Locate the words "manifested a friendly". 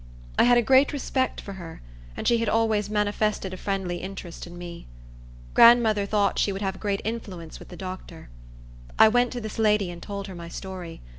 2.89-3.97